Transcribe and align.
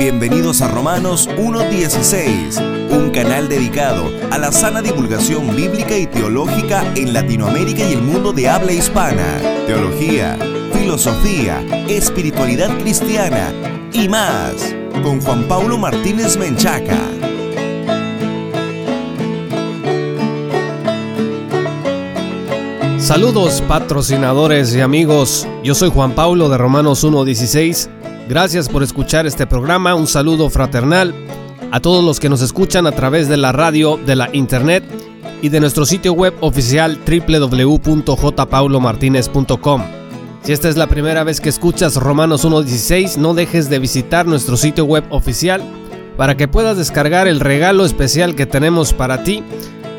Bienvenidos 0.00 0.62
a 0.62 0.68
Romanos 0.68 1.28
1.16, 1.36 2.90
un 2.90 3.10
canal 3.10 3.50
dedicado 3.50 4.10
a 4.30 4.38
la 4.38 4.50
sana 4.50 4.80
divulgación 4.80 5.54
bíblica 5.54 5.94
y 5.94 6.06
teológica 6.06 6.90
en 6.96 7.12
Latinoamérica 7.12 7.86
y 7.86 7.92
el 7.92 8.00
mundo 8.00 8.32
de 8.32 8.48
habla 8.48 8.72
hispana. 8.72 9.42
Teología, 9.66 10.38
filosofía, 10.72 11.60
espiritualidad 11.86 12.70
cristiana 12.78 13.52
y 13.92 14.08
más, 14.08 14.74
con 15.02 15.20
Juan 15.20 15.46
Paulo 15.46 15.76
Martínez 15.76 16.38
Menchaca. 16.38 16.98
Saludos 22.96 23.62
patrocinadores 23.68 24.74
y 24.74 24.80
amigos, 24.80 25.46
yo 25.62 25.74
soy 25.74 25.90
Juan 25.90 26.12
Paulo 26.12 26.48
de 26.48 26.56
Romanos 26.56 27.04
1.16 27.04 27.99
Gracias 28.30 28.68
por 28.68 28.84
escuchar 28.84 29.26
este 29.26 29.44
programa, 29.44 29.96
un 29.96 30.06
saludo 30.06 30.48
fraternal 30.50 31.12
a 31.72 31.80
todos 31.80 32.04
los 32.04 32.20
que 32.20 32.28
nos 32.28 32.42
escuchan 32.42 32.86
a 32.86 32.92
través 32.92 33.28
de 33.28 33.36
la 33.36 33.50
radio, 33.50 33.96
de 33.96 34.14
la 34.14 34.30
internet 34.32 34.84
y 35.42 35.48
de 35.48 35.58
nuestro 35.58 35.84
sitio 35.84 36.12
web 36.12 36.32
oficial 36.40 36.96
www.jpaulomartinez.com. 37.04 39.82
Si 40.44 40.52
esta 40.52 40.68
es 40.68 40.76
la 40.76 40.86
primera 40.86 41.24
vez 41.24 41.40
que 41.40 41.48
escuchas 41.48 41.96
Romanos 41.96 42.44
1.16, 42.44 43.16
no 43.16 43.34
dejes 43.34 43.68
de 43.68 43.80
visitar 43.80 44.26
nuestro 44.26 44.56
sitio 44.56 44.84
web 44.84 45.02
oficial 45.10 45.60
para 46.16 46.36
que 46.36 46.46
puedas 46.46 46.76
descargar 46.76 47.26
el 47.26 47.40
regalo 47.40 47.84
especial 47.84 48.36
que 48.36 48.46
tenemos 48.46 48.92
para 48.92 49.24
ti 49.24 49.42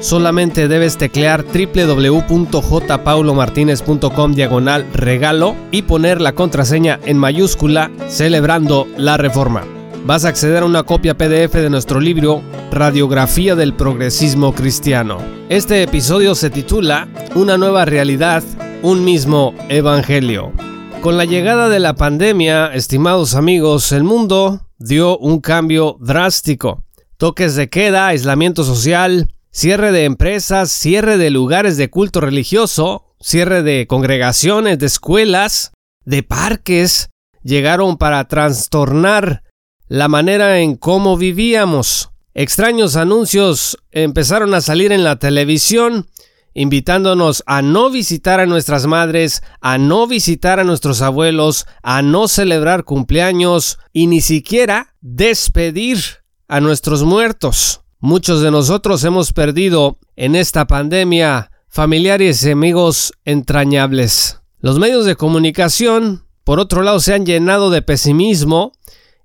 solamente 0.02 0.68
debes 0.68 0.98
teclear 0.98 1.46
www.jpaulomartinez.com 1.46 4.34
diagonal 4.34 4.86
regalo 4.94 5.56
y 5.72 5.84
poner 5.84 6.20
la 6.20 6.34
contraseña 6.34 7.00
en 7.06 7.18
mayúscula 7.18 7.90
celebrando 8.10 8.88
la 8.98 9.16
reforma. 9.18 9.64
Vas 10.04 10.26
a 10.26 10.30
acceder 10.30 10.64
a 10.64 10.66
una 10.66 10.84
copia 10.84 11.16
PDF 11.16 11.54
de 11.54 11.70
nuestro 11.70 12.00
libro 12.00 12.42
Radiografía 12.72 13.56
del 13.56 13.76
Progresismo 13.76 14.54
Cristiano. 14.54 15.20
Este 15.48 15.84
episodio 15.84 16.34
se 16.34 16.50
titula 16.50 17.08
Una 17.36 17.58
nueva 17.58 17.86
realidad, 17.86 18.44
un 18.82 19.06
mismo 19.06 19.54
evangelio. 19.70 20.54
Con 21.02 21.18
la 21.18 21.26
llegada 21.26 21.70
de 21.70 21.80
la 21.80 21.96
pandemia, 21.96 22.74
estimados 22.74 23.36
amigos, 23.36 23.92
el 23.92 24.04
mundo 24.04 24.62
dio 24.80 25.20
un 25.20 25.40
cambio 25.40 25.98
drástico. 26.00 26.84
Toques 27.18 27.56
de 27.56 27.70
queda, 27.70 28.08
aislamiento 28.08 28.64
social, 28.64 29.28
cierre 29.52 29.92
de 29.92 30.06
empresas, 30.06 30.72
cierre 30.72 31.18
de 31.18 31.30
lugares 31.30 31.78
de 31.78 31.90
culto 31.90 32.22
religioso, 32.22 33.16
cierre 33.20 33.64
de 33.64 33.86
congregaciones, 33.88 34.80
de 34.80 34.86
escuelas, 34.86 35.72
de 36.06 36.24
parques, 36.24 37.10
llegaron 37.44 37.98
para 37.98 38.28
trastornar 38.28 39.44
la 39.88 40.08
manera 40.08 40.60
en 40.60 40.76
cómo 40.76 41.18
vivíamos. 41.18 42.10
Extraños 42.34 42.96
anuncios 42.96 43.78
empezaron 43.92 44.54
a 44.54 44.62
salir 44.62 44.94
en 44.94 45.04
la 45.04 45.18
televisión, 45.18 46.08
invitándonos 46.54 47.44
a 47.46 47.62
no 47.62 47.90
visitar 47.90 48.40
a 48.40 48.46
nuestras 48.46 48.86
madres, 48.86 49.44
a 49.60 49.78
no 49.78 50.08
visitar 50.08 50.60
a 50.60 50.64
nuestros 50.64 51.02
abuelos, 51.02 51.68
a 51.84 52.02
no 52.02 52.30
celebrar 52.30 52.86
cumpleaños 52.86 53.80
y 53.92 54.08
ni 54.08 54.22
siquiera 54.22 54.96
despedir 55.02 56.00
a 56.48 56.62
nuestros 56.62 57.04
muertos. 57.04 57.81
Muchos 58.04 58.42
de 58.42 58.50
nosotros 58.50 59.04
hemos 59.04 59.32
perdido 59.32 60.00
en 60.16 60.36
esta 60.36 60.66
pandemia 60.66 61.52
familiares 61.68 62.44
y 62.44 62.50
amigos 62.50 63.14
entrañables. 63.26 64.42
Los 64.60 64.80
medios 64.80 65.06
de 65.06 65.16
comunicación, 65.16 66.26
por 66.44 66.60
otro 66.60 66.82
lado, 66.82 67.00
se 67.00 67.14
han 67.14 67.28
llenado 67.28 67.70
de 67.70 67.84
pesimismo 67.84 68.72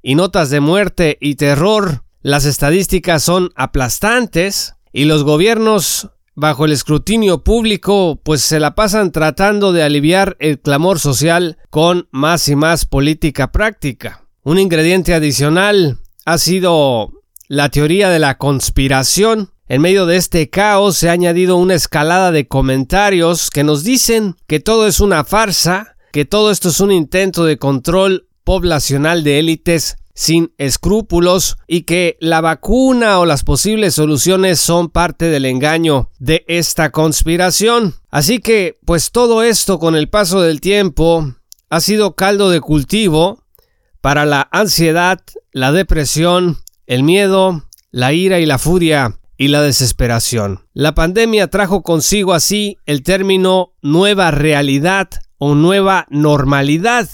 y 0.02 0.14
notas 0.14 0.50
de 0.50 0.60
muerte 0.60 1.16
y 1.22 1.36
terror. 1.36 2.02
Las 2.20 2.44
estadísticas 2.44 3.22
son 3.22 3.48
aplastantes 3.56 4.74
y 4.92 5.06
los 5.06 5.24
gobiernos 5.24 6.10
bajo 6.34 6.66
el 6.66 6.72
escrutinio 6.72 7.42
público 7.44 8.20
pues 8.22 8.42
se 8.42 8.60
la 8.60 8.74
pasan 8.74 9.10
tratando 9.10 9.72
de 9.72 9.84
aliviar 9.84 10.36
el 10.38 10.60
clamor 10.60 11.00
social 11.00 11.56
con 11.70 12.08
más 12.10 12.46
y 12.48 12.56
más 12.56 12.84
política 12.84 13.52
práctica. 13.52 14.26
Un 14.42 14.58
ingrediente 14.58 15.14
adicional 15.14 15.96
ha 16.26 16.36
sido 16.36 17.15
la 17.48 17.68
teoría 17.68 18.10
de 18.10 18.18
la 18.18 18.38
conspiración. 18.38 19.50
En 19.68 19.82
medio 19.82 20.06
de 20.06 20.16
este 20.16 20.48
caos 20.48 20.96
se 20.96 21.08
ha 21.08 21.12
añadido 21.12 21.56
una 21.56 21.74
escalada 21.74 22.30
de 22.30 22.46
comentarios 22.46 23.50
que 23.50 23.64
nos 23.64 23.82
dicen 23.82 24.36
que 24.46 24.60
todo 24.60 24.86
es 24.86 25.00
una 25.00 25.24
farsa, 25.24 25.96
que 26.12 26.24
todo 26.24 26.50
esto 26.50 26.68
es 26.68 26.80
un 26.80 26.92
intento 26.92 27.44
de 27.44 27.58
control 27.58 28.28
poblacional 28.44 29.24
de 29.24 29.40
élites 29.40 29.96
sin 30.14 30.54
escrúpulos 30.56 31.58
y 31.66 31.82
que 31.82 32.16
la 32.20 32.40
vacuna 32.40 33.18
o 33.18 33.26
las 33.26 33.42
posibles 33.42 33.94
soluciones 33.94 34.58
son 34.58 34.88
parte 34.88 35.26
del 35.26 35.44
engaño 35.44 36.10
de 36.18 36.44
esta 36.48 36.90
conspiración. 36.90 37.94
Así 38.10 38.38
que, 38.38 38.78
pues 38.86 39.10
todo 39.10 39.42
esto 39.42 39.78
con 39.78 39.94
el 39.94 40.08
paso 40.08 40.40
del 40.40 40.62
tiempo 40.62 41.34
ha 41.68 41.80
sido 41.80 42.14
caldo 42.14 42.48
de 42.48 42.60
cultivo 42.60 43.44
para 44.00 44.24
la 44.24 44.48
ansiedad, 44.52 45.20
la 45.52 45.72
depresión 45.72 46.58
el 46.86 47.02
miedo, 47.02 47.64
la 47.90 48.12
ira 48.12 48.38
y 48.40 48.46
la 48.46 48.58
furia 48.58 49.18
y 49.36 49.48
la 49.48 49.62
desesperación. 49.62 50.60
La 50.72 50.94
pandemia 50.94 51.48
trajo 51.48 51.82
consigo 51.82 52.32
así 52.32 52.78
el 52.86 53.02
término 53.02 53.72
nueva 53.82 54.30
realidad 54.30 55.08
o 55.38 55.54
nueva 55.54 56.06
normalidad. 56.10 57.08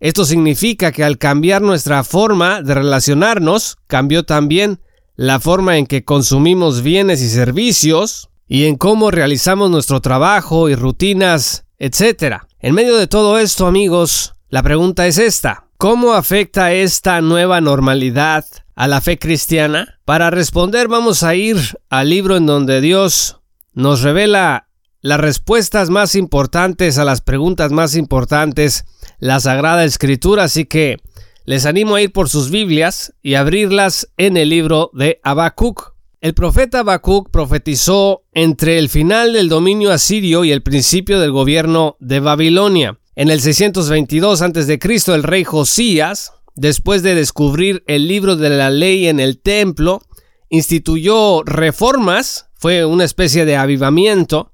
Esto 0.00 0.24
significa 0.24 0.92
que 0.92 1.04
al 1.04 1.18
cambiar 1.18 1.62
nuestra 1.62 2.04
forma 2.04 2.60
de 2.60 2.74
relacionarnos, 2.74 3.78
cambió 3.86 4.24
también 4.24 4.80
la 5.16 5.38
forma 5.38 5.78
en 5.78 5.86
que 5.86 6.04
consumimos 6.04 6.82
bienes 6.82 7.22
y 7.22 7.28
servicios 7.28 8.28
y 8.46 8.64
en 8.64 8.76
cómo 8.76 9.10
realizamos 9.10 9.70
nuestro 9.70 10.00
trabajo 10.00 10.68
y 10.68 10.74
rutinas, 10.74 11.64
etc. 11.78 12.38
En 12.58 12.74
medio 12.74 12.96
de 12.96 13.06
todo 13.06 13.38
esto, 13.38 13.66
amigos, 13.66 14.34
la 14.48 14.62
pregunta 14.62 15.06
es 15.06 15.18
esta. 15.18 15.68
¿Cómo 15.78 16.12
afecta 16.12 16.72
esta 16.72 17.20
nueva 17.20 17.60
normalidad 17.60 18.44
a 18.74 18.88
la 18.88 19.00
fe 19.00 19.18
cristiana? 19.18 20.00
Para 20.04 20.30
responder 20.30 20.88
vamos 20.88 21.22
a 21.22 21.34
ir 21.34 21.56
al 21.90 22.10
libro 22.10 22.36
en 22.36 22.46
donde 22.46 22.80
Dios 22.80 23.40
nos 23.72 24.02
revela 24.02 24.68
las 25.00 25.20
respuestas 25.20 25.90
más 25.90 26.14
importantes 26.14 26.96
a 26.98 27.04
las 27.04 27.20
preguntas 27.20 27.72
más 27.72 27.94
importantes, 27.94 28.84
la 29.18 29.38
Sagrada 29.38 29.84
Escritura, 29.84 30.44
así 30.44 30.64
que 30.64 30.96
les 31.44 31.66
animo 31.66 31.94
a 31.94 32.00
ir 32.00 32.10
por 32.10 32.30
sus 32.30 32.50
Biblias 32.50 33.12
y 33.22 33.34
abrirlas 33.34 34.08
en 34.16 34.38
el 34.38 34.48
libro 34.48 34.90
de 34.94 35.20
Habacuc. 35.22 35.92
El 36.22 36.32
profeta 36.32 36.78
Habacuc 36.78 37.28
profetizó 37.30 38.22
entre 38.32 38.78
el 38.78 38.88
final 38.88 39.34
del 39.34 39.50
dominio 39.50 39.92
asirio 39.92 40.42
y 40.44 40.52
el 40.52 40.62
principio 40.62 41.20
del 41.20 41.32
gobierno 41.32 41.98
de 42.00 42.20
Babilonia. 42.20 42.98
En 43.14 43.30
el 43.30 43.42
622 43.42 44.40
a.C., 44.40 44.78
el 45.08 45.22
rey 45.22 45.44
Josías 45.44 46.32
después 46.54 47.02
de 47.02 47.14
descubrir 47.14 47.84
el 47.86 48.08
libro 48.08 48.36
de 48.36 48.50
la 48.50 48.70
ley 48.70 49.08
en 49.08 49.20
el 49.20 49.40
templo, 49.40 50.02
instituyó 50.48 51.42
reformas, 51.44 52.48
fue 52.54 52.84
una 52.84 53.04
especie 53.04 53.44
de 53.44 53.56
avivamiento, 53.56 54.52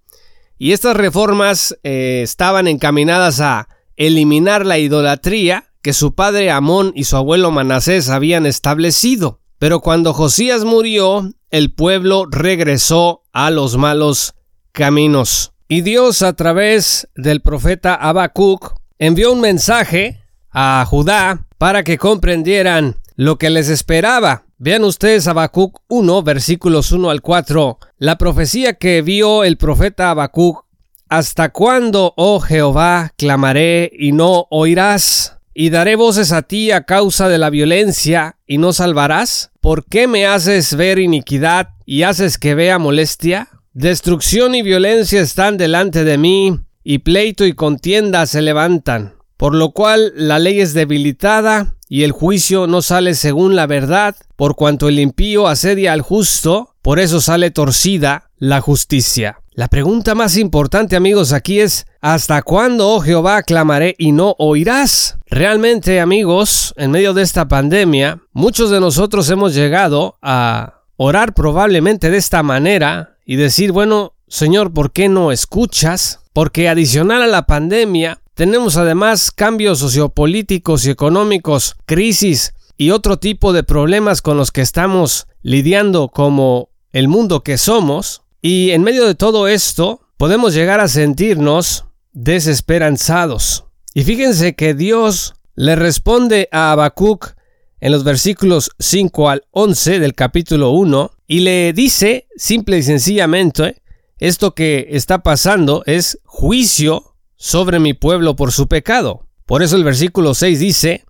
y 0.58 0.72
estas 0.72 0.96
reformas 0.96 1.78
eh, 1.82 2.20
estaban 2.22 2.68
encaminadas 2.68 3.40
a 3.40 3.68
eliminar 3.96 4.66
la 4.66 4.78
idolatría 4.78 5.70
que 5.82 5.92
su 5.92 6.14
padre 6.14 6.50
Amón 6.50 6.92
y 6.94 7.04
su 7.04 7.16
abuelo 7.16 7.50
Manasés 7.50 8.10
habían 8.10 8.46
establecido. 8.46 9.40
Pero 9.58 9.80
cuando 9.80 10.12
Josías 10.12 10.64
murió, 10.64 11.32
el 11.50 11.72
pueblo 11.72 12.26
regresó 12.30 13.22
a 13.32 13.50
los 13.50 13.76
malos 13.76 14.34
caminos. 14.72 15.52
Y 15.68 15.82
Dios 15.82 16.22
a 16.22 16.34
través 16.34 17.08
del 17.14 17.42
profeta 17.42 17.94
Habacuc 17.94 18.74
envió 18.98 19.32
un 19.32 19.40
mensaje 19.40 20.19
a 20.52 20.84
Judá 20.88 21.46
para 21.58 21.84
que 21.84 21.98
comprendieran 21.98 22.96
lo 23.16 23.36
que 23.36 23.50
les 23.50 23.68
esperaba. 23.68 24.44
Vean 24.58 24.84
ustedes 24.84 25.26
Habacuc 25.28 25.80
1, 25.88 26.22
versículos 26.22 26.92
1 26.92 27.10
al 27.10 27.20
4, 27.20 27.78
la 27.98 28.16
profecía 28.16 28.74
que 28.74 29.02
vio 29.02 29.44
el 29.44 29.56
profeta 29.56 30.10
Habacuc. 30.10 30.64
¿Hasta 31.08 31.50
cuándo, 31.50 32.14
oh 32.16 32.41
Jehová, 32.41 33.12
clamaré 33.16 33.91
y 33.92 34.12
no 34.12 34.47
oirás? 34.50 35.36
¿Y 35.52 35.70
daré 35.70 35.97
voces 35.97 36.32
a 36.32 36.42
ti 36.42 36.70
a 36.70 36.84
causa 36.84 37.28
de 37.28 37.36
la 37.38 37.50
violencia 37.50 38.36
y 38.46 38.58
no 38.58 38.72
salvarás? 38.72 39.50
¿Por 39.60 39.84
qué 39.84 40.06
me 40.06 40.26
haces 40.26 40.74
ver 40.76 40.98
iniquidad 40.98 41.70
y 41.84 42.04
haces 42.04 42.38
que 42.38 42.54
vea 42.54 42.78
molestia? 42.78 43.48
Destrucción 43.72 44.54
y 44.54 44.62
violencia 44.62 45.20
están 45.20 45.56
delante 45.56 46.04
de 46.04 46.16
mí, 46.16 46.60
y 46.82 46.98
pleito 46.98 47.44
y 47.44 47.53
contienda 47.53 48.24
se 48.26 48.41
levantan 48.41 49.19
por 49.41 49.54
lo 49.54 49.71
cual 49.71 50.13
la 50.16 50.39
ley 50.39 50.60
es 50.60 50.75
debilitada 50.75 51.75
y 51.89 52.03
el 52.03 52.13
juicio 52.13 52.66
no 52.66 52.83
sale 52.83 53.15
según 53.15 53.57
la 53.57 53.66
verdad, 53.66 54.15
por 54.37 54.54
cuanto 54.54 54.87
el 54.87 54.98
impío 54.98 55.48
asedia 55.48 55.95
al 55.95 56.03
justo, 56.03 56.75
por 56.83 57.01
eso 57.01 57.22
sale 57.22 57.51
torcida 57.51 58.28
la 58.37 58.60
justicia. 58.60 59.39
La 59.53 59.69
pregunta 59.69 60.15
más 60.15 60.37
importante 60.37 60.95
amigos 60.95 61.33
aquí 61.33 61.59
es, 61.59 61.87
¿hasta 62.03 62.42
cuándo, 62.42 62.91
oh 62.91 63.01
Jehová, 63.01 63.42
clamaré 63.42 63.95
y 63.97 64.13
no 64.13 64.37
oirás? 64.39 65.16
Realmente 65.25 66.01
amigos, 66.01 66.75
en 66.77 66.91
medio 66.91 67.15
de 67.15 67.22
esta 67.22 67.48
pandemia, 67.48 68.21
muchos 68.34 68.69
de 68.69 68.78
nosotros 68.78 69.31
hemos 69.31 69.54
llegado 69.54 70.19
a 70.21 70.83
orar 70.97 71.33
probablemente 71.33 72.10
de 72.10 72.19
esta 72.19 72.42
manera 72.42 73.16
y 73.25 73.37
decir, 73.37 73.72
bueno, 73.72 74.13
Señor, 74.28 74.75
¿por 74.75 74.92
qué 74.92 75.09
no 75.09 75.33
escuchas? 75.33 76.21
Porque 76.34 76.69
adicional 76.69 77.22
a 77.22 77.27
la 77.27 77.47
pandemia, 77.47 78.19
tenemos 78.41 78.78
además 78.78 79.31
cambios 79.31 79.81
sociopolíticos 79.81 80.87
y 80.87 80.91
económicos, 80.91 81.77
crisis 81.84 82.54
y 82.78 82.91
otro 82.91 83.19
tipo 83.19 83.53
de 83.53 83.65
problemas 83.65 84.22
con 84.22 84.39
los 84.39 84.51
que 84.51 84.63
estamos 84.63 85.27
lidiando 85.42 86.09
como 86.09 86.71
el 86.91 87.07
mundo 87.07 87.42
que 87.42 87.59
somos. 87.59 88.22
Y 88.41 88.71
en 88.71 88.83
medio 88.83 89.04
de 89.04 89.15
todo 89.15 89.47
esto, 89.47 90.01
podemos 90.16 90.54
llegar 90.54 90.81
a 90.81 90.89
sentirnos 90.89 91.84
desesperanzados. 92.13 93.66
Y 93.92 94.04
fíjense 94.04 94.54
que 94.54 94.72
Dios 94.72 95.34
le 95.54 95.77
responde 95.77 96.48
a 96.51 96.72
Habacuc 96.72 97.34
en 97.78 97.92
los 97.92 98.04
versículos 98.04 98.71
5 98.78 99.28
al 99.28 99.45
11 99.51 100.01
del 100.01 100.15
capítulo 100.15 100.71
1 100.71 101.10
y 101.27 101.41
le 101.41 101.75
dice 101.75 102.27
simple 102.37 102.78
y 102.78 102.83
sencillamente 102.84 103.83
esto 104.16 104.54
que 104.54 104.89
está 104.92 105.22
pasando 105.22 105.83
es 105.84 106.21
juicio 106.25 107.09
sobre 107.41 107.81
mi 107.81 107.95
pueblo 107.95 108.37
por 108.37 108.53
su 108.53 108.69
pecado. 108.69 109.27
Por 109.47 109.63
eso 109.63 109.75
el 109.77 109.83
versículo 109.83 110.34
6 110.34 110.60
dice, 110.60 111.07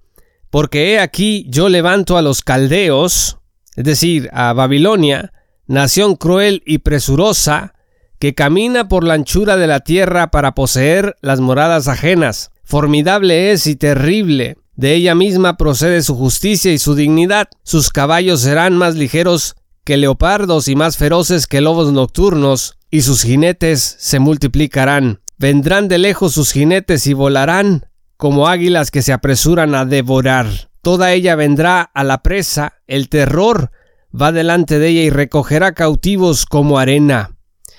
porque 0.48 0.92
he 0.92 1.00
aquí 1.00 1.44
yo 1.48 1.68
levanto 1.68 2.16
a 2.16 2.22
los 2.22 2.42
caldeos, 2.42 3.38
es 3.74 3.84
decir, 3.84 4.30
a 4.32 4.52
Babilonia, 4.52 5.32
nación 5.66 6.14
cruel 6.14 6.62
y 6.64 6.78
presurosa, 6.78 7.74
que 8.20 8.34
camina 8.36 8.86
por 8.86 9.02
la 9.02 9.14
anchura 9.14 9.56
de 9.56 9.66
la 9.66 9.80
tierra 9.80 10.30
para 10.30 10.54
poseer 10.54 11.16
las 11.20 11.40
moradas 11.40 11.88
ajenas. 11.88 12.52
Formidable 12.62 13.50
es 13.50 13.66
y 13.66 13.74
terrible. 13.74 14.56
De 14.76 14.94
ella 14.94 15.16
misma 15.16 15.56
procede 15.56 16.00
su 16.02 16.14
justicia 16.14 16.72
y 16.72 16.78
su 16.78 16.94
dignidad. 16.94 17.48
Sus 17.64 17.90
caballos 17.90 18.42
serán 18.42 18.76
más 18.76 18.94
ligeros 18.94 19.56
que 19.82 19.96
leopardos 19.96 20.68
y 20.68 20.76
más 20.76 20.96
feroces 20.96 21.48
que 21.48 21.60
lobos 21.60 21.92
nocturnos, 21.92 22.76
y 22.88 23.00
sus 23.00 23.22
jinetes 23.22 23.96
se 23.98 24.20
multiplicarán. 24.20 25.20
Vendrán 25.40 25.88
de 25.88 25.96
lejos 25.96 26.34
sus 26.34 26.52
jinetes 26.52 27.06
y 27.06 27.14
volarán 27.14 27.86
como 28.18 28.46
águilas 28.46 28.90
que 28.90 29.00
se 29.00 29.14
apresuran 29.14 29.74
a 29.74 29.86
devorar. 29.86 30.46
Toda 30.82 31.12
ella 31.12 31.34
vendrá 31.34 31.80
a 31.80 32.04
la 32.04 32.22
presa, 32.22 32.74
el 32.86 33.08
terror 33.08 33.70
va 34.14 34.32
delante 34.32 34.78
de 34.78 34.88
ella 34.88 35.00
y 35.00 35.08
recogerá 35.08 35.72
cautivos 35.72 36.44
como 36.44 36.78
arena. 36.78 37.38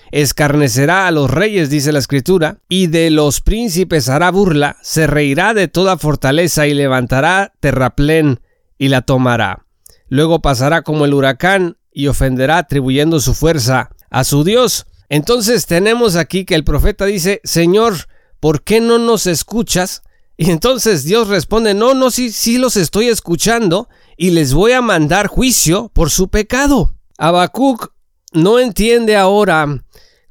Escarnecerá 0.09 1.05
a 1.05 1.11
los 1.11 1.29
reyes, 1.29 1.69
dice 1.69 1.91
la 1.91 1.99
escritura, 1.99 2.57
y 2.67 2.87
de 2.87 3.11
los 3.11 3.41
príncipes 3.41 4.09
hará 4.09 4.31
burla, 4.31 4.77
se 4.81 5.05
reirá 5.05 5.53
de 5.53 5.67
toda 5.67 5.99
fortaleza 5.99 6.65
y 6.65 6.73
levantará 6.73 7.53
terraplén 7.59 8.39
y 8.79 8.87
la 8.87 9.03
tomará. 9.03 9.67
Luego 10.07 10.41
pasará 10.41 10.81
como 10.81 11.05
el 11.05 11.13
huracán 11.13 11.77
y 11.93 12.07
ofenderá 12.07 12.57
atribuyendo 12.57 13.19
su 13.19 13.35
fuerza 13.35 13.91
a 14.09 14.23
su 14.23 14.43
Dios. 14.43 14.87
Entonces 15.11 15.65
tenemos 15.65 16.15
aquí 16.15 16.45
que 16.45 16.55
el 16.55 16.63
profeta 16.63 17.03
dice, 17.03 17.41
Señor, 17.43 18.07
¿por 18.39 18.63
qué 18.63 18.79
no 18.79 18.97
nos 18.97 19.27
escuchas? 19.27 20.03
Y 20.37 20.51
entonces 20.51 21.03
Dios 21.03 21.27
responde, 21.27 21.73
no, 21.73 21.93
no, 21.93 22.11
sí, 22.11 22.31
sí 22.31 22.57
los 22.57 22.77
estoy 22.77 23.09
escuchando 23.09 23.89
y 24.15 24.29
les 24.29 24.53
voy 24.53 24.71
a 24.71 24.81
mandar 24.81 25.27
juicio 25.27 25.91
por 25.93 26.11
su 26.11 26.29
pecado. 26.29 26.95
Habacuc 27.17 27.91
no 28.31 28.57
entiende 28.57 29.17
ahora 29.17 29.83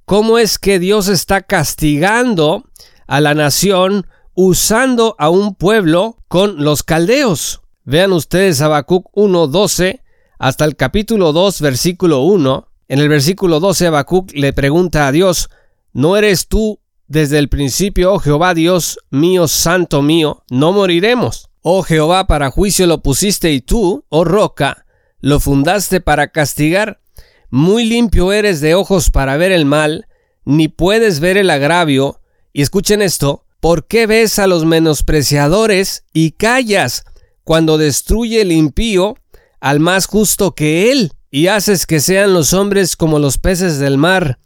cómo 0.07 0.39
es 0.39 0.59
que 0.59 0.79
Dios 0.79 1.09
está 1.09 1.43
castigando 1.43 2.65
a 3.07 3.21
la 3.21 3.35
nación 3.35 4.07
usando 4.33 5.15
a 5.19 5.29
un 5.29 5.57
pueblo 5.57 6.17
con 6.27 6.65
los 6.65 6.83
caldeos. 6.83 7.61
Vean 7.85 8.15
ustedes 8.15 8.63
Habacuc 8.63 9.13
1.12 9.13 10.01
hasta 10.39 10.65
el 10.65 10.75
capítulo 10.75 11.35
2 11.35 11.61
versículo 11.61 12.23
1. 12.23 12.70
En 12.91 12.99
el 12.99 13.09
versículo 13.09 13.61
12 13.61 13.87
Habacuc 13.87 14.33
le 14.33 14.53
pregunta 14.53 15.07
a 15.07 15.13
Dios, 15.13 15.49
¿no 15.93 16.17
eres 16.17 16.49
tú 16.49 16.81
desde 17.07 17.39
el 17.39 17.49
principio, 17.49 18.15
oh 18.15 18.19
Jehová 18.19 18.53
Dios 18.53 18.99
mío, 19.11 19.47
santo 19.47 20.03
mío, 20.03 20.43
no 20.51 20.73
moriremos. 20.73 21.51
Oh 21.63 21.85
Jehová, 21.85 22.27
para 22.27 22.51
juicio 22.51 22.89
lo 22.89 23.01
pusiste 23.01 23.53
y 23.53 23.61
tú, 23.61 24.05
oh 24.09 24.25
roca, 24.25 24.87
lo 25.21 25.39
fundaste 25.39 26.01
para 26.01 26.33
castigar. 26.33 27.01
Muy 27.49 27.85
limpio 27.85 28.33
eres 28.33 28.61
de 28.61 28.75
ojos 28.75 29.11
para 29.11 29.37
ver 29.37 29.53
el 29.53 29.67
mal, 29.67 30.09
ni 30.45 30.67
puedes 30.67 31.21
ver 31.21 31.37
el 31.37 31.51
agravio. 31.51 32.21
Y 32.53 32.63
escuchen 32.63 33.03
esto, 33.03 33.45
¿por 33.61 33.87
qué 33.87 34.09
ves 34.09 34.41
a 34.41 34.49
los 34.49 34.65
menospreciadores 34.65 36.07
y 36.13 36.33
callas 36.33 37.05
cuando 37.45 37.79
destruye 37.79 38.41
el 38.41 38.51
impío 38.51 39.15
al 39.61 39.79
más 39.79 40.07
justo 40.07 40.57
que 40.57 40.91
él? 40.91 41.13
Y 41.31 41.47
haces 41.47 41.87
que 41.87 42.01
sean 42.01 42.35
los 42.35 42.53
hombres 42.53 42.97
como 42.97 43.19
los 43.19 43.39
peces 43.39 43.79
del 43.79 43.99
mar, 43.99 44.39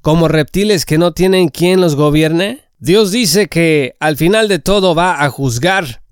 como 0.00 0.26
reptiles 0.26 0.84
que 0.84 0.98
no 0.98 1.12
tienen 1.12 1.48
quien 1.48 1.80
los 1.80 1.94
gobierne? 1.94 2.64
Dios 2.80 3.12
dice 3.12 3.48
que 3.48 3.94
al 4.00 4.16
final 4.16 4.48
de 4.48 4.58
todo 4.58 4.96
va 4.96 5.22
a 5.22 5.30
juzgar 5.30 6.02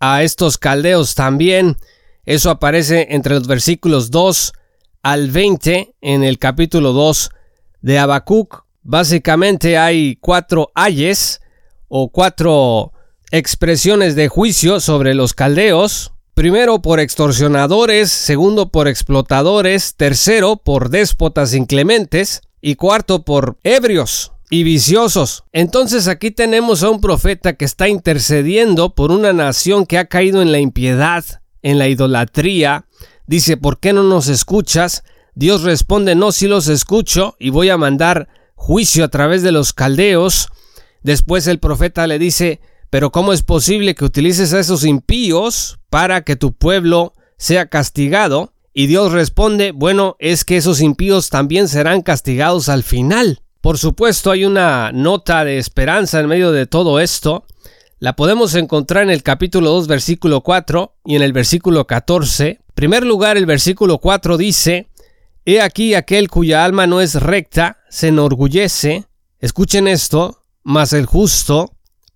a 0.00 0.22
estos 0.22 0.56
caldeos 0.56 1.14
también. 1.14 1.76
Eso 2.24 2.48
aparece 2.48 3.08
entre 3.10 3.34
los 3.34 3.46
versículos 3.46 4.10
2 4.10 4.54
al 5.02 5.30
20 5.30 5.94
en 6.00 6.24
el 6.24 6.38
capítulo 6.38 6.94
2 6.94 7.30
de 7.82 7.98
Habacuc. 7.98 8.64
Básicamente 8.82 9.76
hay 9.76 10.16
cuatro 10.16 10.72
ayes 10.74 11.42
o 11.88 12.10
cuatro 12.10 12.92
expresiones 13.30 14.16
de 14.16 14.28
juicio 14.28 14.80
sobre 14.80 15.12
los 15.12 15.34
caldeos. 15.34 16.13
Primero 16.34 16.82
por 16.82 17.00
extorsionadores, 17.00 18.10
segundo 18.10 18.70
por 18.70 18.88
explotadores, 18.88 19.94
tercero 19.94 20.56
por 20.56 20.90
déspotas 20.90 21.54
inclementes, 21.54 22.42
y 22.66 22.76
cuarto 22.76 23.26
por 23.26 23.58
ebrios 23.62 24.32
y 24.48 24.62
viciosos. 24.62 25.44
Entonces 25.52 26.08
aquí 26.08 26.30
tenemos 26.30 26.82
a 26.82 26.88
un 26.88 27.02
profeta 27.02 27.52
que 27.52 27.66
está 27.66 27.88
intercediendo 27.88 28.94
por 28.94 29.10
una 29.10 29.34
nación 29.34 29.84
que 29.84 29.98
ha 29.98 30.06
caído 30.06 30.40
en 30.40 30.50
la 30.50 30.60
impiedad, 30.60 31.22
en 31.60 31.78
la 31.78 31.88
idolatría. 31.88 32.86
Dice, 33.26 33.58
¿por 33.58 33.80
qué 33.80 33.92
no 33.92 34.02
nos 34.02 34.28
escuchas? 34.28 35.04
Dios 35.34 35.62
responde, 35.62 36.14
no, 36.14 36.32
si 36.32 36.48
los 36.48 36.68
escucho 36.68 37.36
y 37.38 37.50
voy 37.50 37.68
a 37.68 37.76
mandar 37.76 38.28
juicio 38.54 39.04
a 39.04 39.08
través 39.08 39.42
de 39.42 39.52
los 39.52 39.74
caldeos. 39.74 40.48
Después 41.02 41.46
el 41.48 41.58
profeta 41.58 42.06
le 42.06 42.18
dice, 42.18 42.62
pero 42.94 43.10
¿cómo 43.10 43.32
es 43.32 43.42
posible 43.42 43.96
que 43.96 44.04
utilices 44.04 44.54
a 44.54 44.60
esos 44.60 44.84
impíos 44.84 45.80
para 45.90 46.22
que 46.22 46.36
tu 46.36 46.52
pueblo 46.52 47.12
sea 47.36 47.66
castigado? 47.66 48.52
Y 48.72 48.86
Dios 48.86 49.10
responde, 49.10 49.72
bueno, 49.72 50.14
es 50.20 50.44
que 50.44 50.58
esos 50.58 50.80
impíos 50.80 51.28
también 51.28 51.66
serán 51.66 52.02
castigados 52.02 52.68
al 52.68 52.84
final. 52.84 53.40
Por 53.60 53.78
supuesto, 53.78 54.30
hay 54.30 54.44
una 54.44 54.92
nota 54.92 55.44
de 55.44 55.58
esperanza 55.58 56.20
en 56.20 56.28
medio 56.28 56.52
de 56.52 56.66
todo 56.66 57.00
esto. 57.00 57.46
La 57.98 58.14
podemos 58.14 58.54
encontrar 58.54 59.02
en 59.02 59.10
el 59.10 59.24
capítulo 59.24 59.70
2, 59.70 59.88
versículo 59.88 60.42
4 60.42 60.94
y 61.04 61.16
en 61.16 61.22
el 61.22 61.32
versículo 61.32 61.88
14. 61.88 62.48
En 62.48 62.58
primer 62.76 63.04
lugar, 63.04 63.36
el 63.36 63.46
versículo 63.46 63.98
4 63.98 64.36
dice, 64.36 64.88
He 65.44 65.60
aquí 65.60 65.94
aquel 65.94 66.30
cuya 66.30 66.64
alma 66.64 66.86
no 66.86 67.00
es 67.00 67.16
recta, 67.16 67.78
se 67.90 68.06
enorgullece. 68.06 69.06
Escuchen 69.40 69.88
esto, 69.88 70.44
mas 70.62 70.92
el 70.92 71.06
justo, 71.06 71.72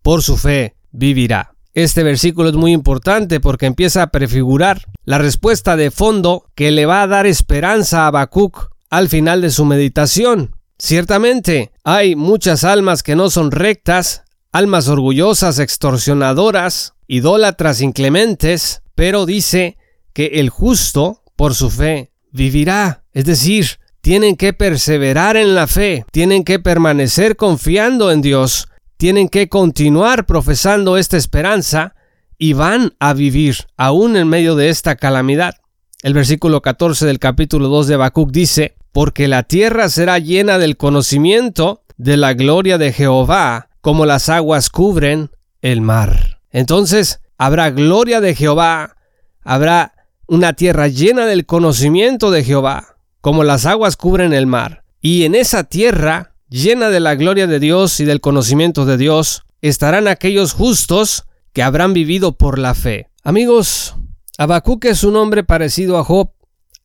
por 0.08 0.22
su 0.22 0.38
fe, 0.38 0.77
vivirá. 0.98 1.54
Este 1.74 2.02
versículo 2.02 2.48
es 2.48 2.56
muy 2.56 2.72
importante 2.72 3.38
porque 3.38 3.66
empieza 3.66 4.02
a 4.02 4.10
prefigurar 4.10 4.82
la 5.04 5.18
respuesta 5.18 5.76
de 5.76 5.92
fondo 5.92 6.50
que 6.56 6.72
le 6.72 6.86
va 6.86 7.02
a 7.02 7.06
dar 7.06 7.26
esperanza 7.26 8.02
a 8.02 8.06
Habacuc 8.08 8.70
al 8.90 9.08
final 9.08 9.40
de 9.40 9.50
su 9.50 9.64
meditación. 9.64 10.56
Ciertamente, 10.76 11.72
hay 11.84 12.16
muchas 12.16 12.64
almas 12.64 13.02
que 13.02 13.14
no 13.14 13.30
son 13.30 13.52
rectas, 13.52 14.24
almas 14.50 14.88
orgullosas, 14.88 15.60
extorsionadoras, 15.60 16.94
idólatras 17.06 17.80
inclementes, 17.80 18.82
pero 18.94 19.24
dice 19.24 19.76
que 20.12 20.26
el 20.34 20.50
justo, 20.50 21.22
por 21.36 21.54
su 21.54 21.70
fe, 21.70 22.10
vivirá. 22.32 23.04
Es 23.12 23.24
decir, 23.24 23.78
tienen 24.00 24.36
que 24.36 24.52
perseverar 24.52 25.36
en 25.36 25.54
la 25.54 25.66
fe, 25.66 26.04
tienen 26.10 26.42
que 26.42 26.58
permanecer 26.58 27.36
confiando 27.36 28.10
en 28.10 28.20
Dios, 28.22 28.68
tienen 28.98 29.28
que 29.28 29.48
continuar 29.48 30.26
profesando 30.26 30.98
esta 30.98 31.16
esperanza 31.16 31.94
y 32.36 32.52
van 32.52 32.94
a 32.98 33.14
vivir 33.14 33.56
aún 33.76 34.16
en 34.16 34.28
medio 34.28 34.56
de 34.56 34.68
esta 34.68 34.96
calamidad. 34.96 35.54
El 36.02 36.14
versículo 36.14 36.62
14 36.62 37.06
del 37.06 37.20
capítulo 37.20 37.68
2 37.68 37.86
de 37.86 37.94
Habacuc 37.94 38.30
dice, 38.30 38.76
porque 38.92 39.28
la 39.28 39.44
tierra 39.44 39.88
será 39.88 40.18
llena 40.18 40.58
del 40.58 40.76
conocimiento 40.76 41.84
de 41.96 42.16
la 42.16 42.34
gloria 42.34 42.76
de 42.76 42.92
Jehová, 42.92 43.70
como 43.80 44.04
las 44.04 44.28
aguas 44.28 44.68
cubren 44.68 45.30
el 45.62 45.80
mar. 45.80 46.40
Entonces, 46.50 47.20
habrá 47.36 47.70
gloria 47.70 48.20
de 48.20 48.34
Jehová, 48.34 48.96
habrá 49.44 49.94
una 50.26 50.54
tierra 50.54 50.88
llena 50.88 51.26
del 51.26 51.46
conocimiento 51.46 52.32
de 52.32 52.42
Jehová, 52.42 52.96
como 53.20 53.44
las 53.44 53.64
aguas 53.64 53.96
cubren 53.96 54.32
el 54.32 54.48
mar. 54.48 54.82
Y 55.00 55.24
en 55.24 55.36
esa 55.36 55.64
tierra, 55.64 56.27
llena 56.48 56.90
de 56.90 57.00
la 57.00 57.14
gloria 57.14 57.46
de 57.46 57.60
Dios 57.60 58.00
y 58.00 58.04
del 58.04 58.20
conocimiento 58.20 58.86
de 58.86 58.96
Dios, 58.96 59.44
estarán 59.60 60.08
aquellos 60.08 60.52
justos 60.52 61.24
que 61.52 61.62
habrán 61.62 61.92
vivido 61.92 62.32
por 62.32 62.58
la 62.58 62.74
fe. 62.74 63.08
Amigos, 63.22 63.96
Habacuc 64.38 64.84
es 64.84 65.04
un 65.04 65.16
hombre 65.16 65.44
parecido 65.44 65.98
a 65.98 66.04
Job. 66.04 66.30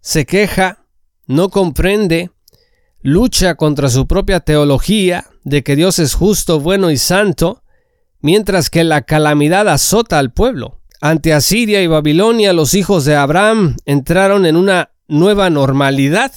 Se 0.02 0.26
queja, 0.26 0.86
no 1.28 1.50
comprende, 1.50 2.32
lucha 3.02 3.56
contra 3.56 3.90
su 3.90 4.08
propia 4.08 4.40
teología 4.40 5.26
de 5.44 5.64
que 5.64 5.76
Dios 5.76 6.00
es 6.00 6.14
justo, 6.14 6.60
bueno 6.60 6.90
y 6.90 6.98
santo, 6.98 7.64
mientras 8.22 8.70
que 8.70 8.84
la 8.84 9.04
calamidad 9.04 9.70
azota 9.70 10.20
al 10.20 10.32
pueblo. 10.32 10.80
Ante 11.02 11.34
Asiria 11.34 11.82
y 11.82 11.88
Babilonia, 11.88 12.54
los 12.54 12.74
hijos 12.74 13.04
de 13.06 13.16
Abraham 13.16 13.76
entraron 13.86 14.46
en 14.46 14.56
una 14.56 14.92
nueva 15.08 15.50
normalidad. 15.50 16.32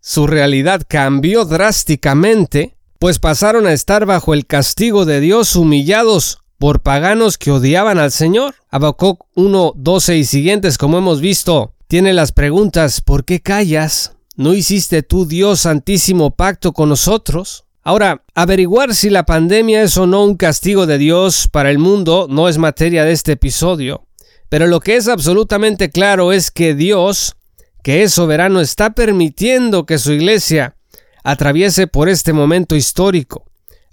Su 0.00 0.26
realidad 0.26 0.82
cambió 0.88 1.44
drásticamente, 1.44 2.74
pues 2.98 3.18
pasaron 3.18 3.66
a 3.66 3.72
estar 3.72 4.06
bajo 4.06 4.32
el 4.32 4.46
castigo 4.46 5.04
de 5.04 5.20
Dios 5.20 5.56
humillados 5.56 6.38
por 6.58 6.80
paganos 6.80 7.36
que 7.36 7.50
odiaban 7.50 7.98
al 7.98 8.10
Señor. 8.10 8.54
Habacuc 8.70 9.24
1, 9.34 9.72
12 9.76 10.16
y 10.16 10.24
siguientes, 10.24 10.78
como 10.78 10.98
hemos 10.98 11.20
visto, 11.20 11.74
tiene 11.86 12.14
las 12.14 12.32
preguntas 12.32 13.00
¿por 13.02 13.24
qué 13.24 13.40
callas? 13.40 14.14
¿No 14.36 14.54
hiciste 14.54 15.02
tú, 15.02 15.26
Dios 15.26 15.60
Santísimo, 15.60 16.30
pacto 16.30 16.72
con 16.72 16.88
nosotros? 16.88 17.64
Ahora, 17.82 18.24
averiguar 18.34 18.94
si 18.94 19.10
la 19.10 19.26
pandemia 19.26 19.82
es 19.82 19.96
o 19.98 20.06
no 20.06 20.24
un 20.24 20.36
castigo 20.36 20.86
de 20.86 20.96
Dios 20.96 21.48
para 21.50 21.70
el 21.70 21.78
mundo 21.78 22.26
no 22.30 22.48
es 22.48 22.56
materia 22.56 23.04
de 23.04 23.12
este 23.12 23.32
episodio, 23.32 24.06
pero 24.48 24.66
lo 24.66 24.80
que 24.80 24.96
es 24.96 25.08
absolutamente 25.08 25.90
claro 25.90 26.32
es 26.32 26.50
que 26.50 26.74
Dios, 26.74 27.36
que 27.82 28.02
es 28.02 28.14
soberano, 28.14 28.60
está 28.60 28.90
permitiendo 28.90 29.86
que 29.86 29.98
su 29.98 30.12
iglesia 30.12 30.76
atraviese 31.24 31.86
por 31.86 32.08
este 32.08 32.32
momento 32.32 32.76
histórico. 32.76 33.44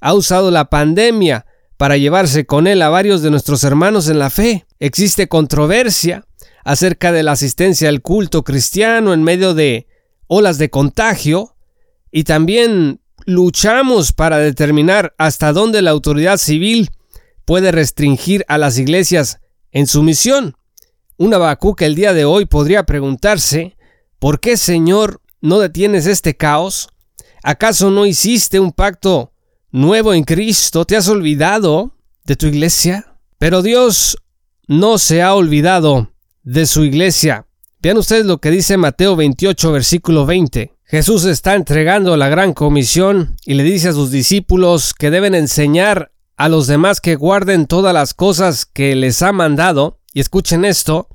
Ha 0.02 0.14
usado 0.14 0.52
la 0.52 0.70
pandemia 0.70 1.46
para 1.78 1.98
llevarse 1.98 2.46
con 2.46 2.68
él 2.68 2.82
a 2.82 2.90
varios 2.90 3.22
de 3.22 3.30
nuestros 3.30 3.64
hermanos 3.64 4.10
en 4.10 4.20
la 4.20 4.30
fe. 4.30 4.66
Existe 4.80 5.28
controversia 5.28 6.26
acerca 6.64 7.12
de 7.12 7.24
la 7.24 7.34
asistencia 7.34 7.90
al 7.90 8.02
culto 8.02 8.44
cristiano 8.44 9.14
en 9.14 9.24
medio 9.24 9.54
de 9.54 9.88
olas 10.28 10.58
de 10.58 10.70
contagio 10.70 11.56
y 12.12 12.24
también 12.24 13.00
luchamos 13.26 14.12
para 14.12 14.38
determinar 14.38 15.14
hasta 15.18 15.54
dónde 15.54 15.82
la 15.82 15.92
autoridad 15.92 16.38
civil 16.38 16.90
puede 17.46 17.72
restringir 17.72 18.44
a 18.48 18.58
las 18.58 18.78
iglesias 18.78 19.40
en 19.72 19.88
su 19.88 20.04
misión. 20.04 20.56
Una 21.18 21.58
que 21.78 21.86
el 21.86 21.96
día 21.96 22.14
de 22.14 22.26
hoy 22.26 22.46
podría 22.46 22.84
preguntarse, 22.84 23.77
¿por 24.20 24.40
qué 24.40 24.58
Señor 24.58 25.22
no 25.42 25.60
detienes 25.60 26.06
este 26.06 26.36
caos? 26.36 26.90
¿Acaso 27.44 27.92
no 27.92 28.06
hiciste 28.06 28.60
un 28.60 28.72
pacto 28.72 29.32
nuevo 29.72 30.14
en 30.14 30.24
Cristo? 30.24 30.86
¿Te 30.86 30.96
has 30.96 31.08
olvidado 31.08 31.94
de 32.26 32.36
tu 32.36 32.48
iglesia? 32.48 33.18
Pero 33.38 33.62
Dios 33.62 34.18
no 34.68 34.98
se 34.98 35.22
ha 35.22 35.34
olvidado 35.34 36.12
de 36.44 36.66
su 36.66 36.84
iglesia. 36.84 37.46
Vean 37.80 37.98
ustedes 37.98 38.26
lo 38.26 38.40
que 38.40 38.52
dice 38.52 38.76
Mateo 38.78 39.16
28, 39.16 39.72
versículo 39.72 40.26
20. 40.26 40.74
Jesús 40.84 41.26
está 41.26 41.56
entregando 41.56 42.18
la 42.18 42.30
gran 42.30 42.54
comisión 42.54 43.36
y 43.46 43.54
le 43.54 43.64
dice 43.64 43.90
a 43.90 43.94
sus 43.94 44.10
discípulos 44.10 44.94
que 44.94 45.12
deben 45.12 45.36
enseñar 45.36 46.12
a 46.38 46.50
los 46.50 46.68
demás 46.68 47.02
que 47.02 47.16
guarden 47.16 47.68
todas 47.68 47.94
las 47.94 48.14
cosas 48.14 48.66
que 48.66 48.96
les 48.96 49.22
ha 49.22 49.32
mandado. 49.32 50.00
Y 50.14 50.22
escuchen 50.22 50.66
esto, 50.66 51.10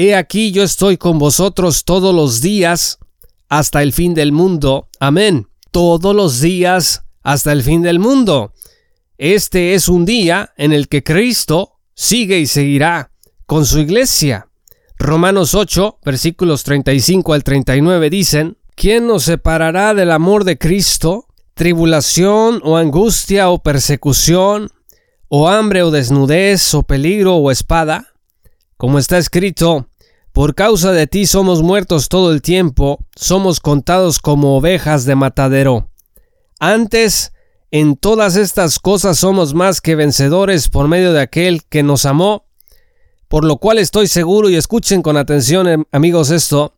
he 0.00 0.14
aquí 0.14 0.50
yo 0.50 0.62
estoy 0.62 0.96
con 0.96 1.18
vosotros 1.18 1.84
todos 1.84 2.14
los 2.14 2.40
días 2.40 2.98
hasta 3.50 3.82
el 3.82 3.92
fin 3.92 4.14
del 4.14 4.32
mundo. 4.32 4.88
Amén. 4.98 5.48
Todos 5.70 6.16
los 6.16 6.40
días 6.40 7.04
hasta 7.22 7.52
el 7.52 7.62
fin 7.62 7.82
del 7.82 7.98
mundo. 7.98 8.54
Este 9.18 9.74
es 9.74 9.90
un 9.90 10.06
día 10.06 10.54
en 10.56 10.72
el 10.72 10.88
que 10.88 11.02
Cristo 11.02 11.74
sigue 11.94 12.38
y 12.38 12.46
seguirá 12.46 13.12
con 13.44 13.66
su 13.66 13.78
iglesia. 13.80 14.48
Romanos 14.98 15.54
8, 15.54 15.98
versículos 16.02 16.64
35 16.64 17.34
al 17.34 17.44
39 17.44 18.08
dicen, 18.08 18.56
¿Quién 18.74 19.06
nos 19.06 19.24
separará 19.24 19.92
del 19.92 20.12
amor 20.12 20.44
de 20.44 20.56
Cristo? 20.56 21.26
¿Tribulación 21.52 22.62
o 22.64 22.78
angustia 22.78 23.50
o 23.50 23.62
persecución? 23.62 24.70
¿O 25.28 25.48
hambre 25.48 25.82
o 25.82 25.90
desnudez 25.90 26.72
o 26.72 26.84
peligro 26.84 27.36
o 27.36 27.50
espada? 27.50 28.14
Como 28.78 28.98
está 28.98 29.18
escrito, 29.18 29.89
por 30.32 30.54
causa 30.54 30.92
de 30.92 31.06
ti 31.06 31.26
somos 31.26 31.62
muertos 31.62 32.08
todo 32.08 32.32
el 32.32 32.42
tiempo, 32.42 33.04
somos 33.16 33.60
contados 33.60 34.18
como 34.20 34.56
ovejas 34.56 35.04
de 35.04 35.16
matadero. 35.16 35.90
Antes, 36.58 37.32
en 37.72 37.96
todas 37.96 38.36
estas 38.36 38.78
cosas 38.78 39.18
somos 39.18 39.54
más 39.54 39.80
que 39.80 39.96
vencedores 39.96 40.68
por 40.68 40.88
medio 40.88 41.12
de 41.12 41.20
aquel 41.20 41.64
que 41.64 41.82
nos 41.82 42.04
amó, 42.06 42.46
por 43.28 43.44
lo 43.44 43.58
cual 43.58 43.78
estoy 43.78 44.08
seguro, 44.08 44.50
y 44.50 44.56
escuchen 44.56 45.02
con 45.02 45.16
atención 45.16 45.68
em, 45.68 45.84
amigos 45.92 46.30
esto, 46.30 46.74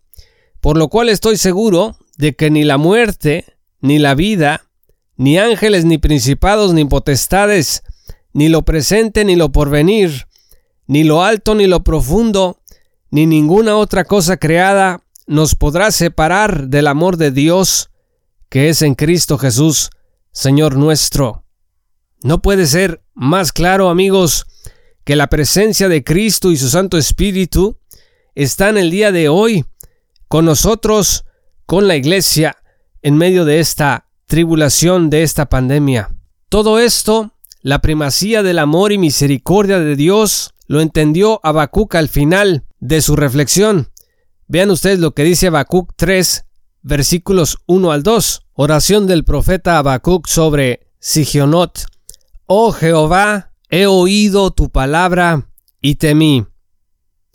por 0.60 0.76
lo 0.76 0.88
cual 0.88 1.08
estoy 1.08 1.36
seguro 1.36 1.96
de 2.16 2.34
que 2.34 2.50
ni 2.50 2.62
la 2.62 2.76
muerte, 2.78 3.46
ni 3.80 3.98
la 3.98 4.14
vida, 4.14 4.64
ni 5.16 5.38
ángeles, 5.38 5.84
ni 5.84 5.98
principados, 5.98 6.72
ni 6.72 6.84
potestades, 6.84 7.82
ni 8.32 8.48
lo 8.48 8.62
presente, 8.62 9.24
ni 9.24 9.36
lo 9.36 9.50
porvenir, 9.50 10.26
ni 10.86 11.04
lo 11.04 11.22
alto, 11.22 11.54
ni 11.54 11.66
lo 11.66 11.82
profundo, 11.82 12.61
ni 13.12 13.26
ninguna 13.26 13.76
otra 13.76 14.04
cosa 14.04 14.38
creada 14.38 15.02
nos 15.26 15.54
podrá 15.54 15.92
separar 15.92 16.68
del 16.68 16.86
amor 16.86 17.18
de 17.18 17.30
Dios 17.30 17.90
que 18.48 18.70
es 18.70 18.80
en 18.80 18.94
Cristo 18.94 19.36
Jesús, 19.36 19.90
Señor 20.32 20.76
nuestro. 20.76 21.44
No 22.22 22.40
puede 22.40 22.66
ser 22.66 23.02
más 23.14 23.52
claro, 23.52 23.90
amigos, 23.90 24.46
que 25.04 25.14
la 25.14 25.26
presencia 25.26 25.90
de 25.90 26.02
Cristo 26.02 26.50
y 26.50 26.56
su 26.56 26.70
Santo 26.70 26.96
Espíritu 26.96 27.78
está 28.34 28.70
en 28.70 28.78
el 28.78 28.90
día 28.90 29.12
de 29.12 29.28
hoy 29.28 29.66
con 30.26 30.46
nosotros, 30.46 31.26
con 31.66 31.86
la 31.88 31.96
iglesia, 31.96 32.56
en 33.02 33.18
medio 33.18 33.44
de 33.44 33.60
esta 33.60 34.08
tribulación, 34.26 35.10
de 35.10 35.22
esta 35.22 35.50
pandemia. 35.50 36.14
Todo 36.48 36.78
esto, 36.78 37.34
la 37.60 37.82
primacía 37.82 38.42
del 38.42 38.58
amor 38.58 38.90
y 38.90 38.96
misericordia 38.96 39.80
de 39.80 39.96
Dios, 39.96 40.54
lo 40.66 40.80
entendió 40.80 41.40
Habacuc 41.42 41.94
al 41.94 42.08
final 42.08 42.64
de 42.82 43.00
su 43.00 43.14
reflexión. 43.14 43.90
Vean 44.48 44.70
ustedes 44.70 44.98
lo 44.98 45.14
que 45.14 45.22
dice 45.22 45.46
Habacuc 45.46 45.92
3, 45.96 46.44
versículos 46.82 47.58
1 47.66 47.92
al 47.92 48.02
2, 48.02 48.48
oración 48.54 49.06
del 49.06 49.24
profeta 49.24 49.78
Habacuc 49.78 50.26
sobre 50.26 50.90
Sigionot. 50.98 51.86
Oh 52.46 52.72
Jehová, 52.72 53.52
he 53.70 53.86
oído 53.86 54.50
tu 54.50 54.68
palabra 54.68 55.48
y 55.80 55.94
temí. 55.94 56.44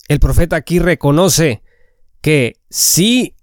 El 0.10 0.20
profeta 0.20 0.58
aquí 0.58 0.80
reconoce 0.80 1.64
que 2.22 2.62
sí 2.70 3.36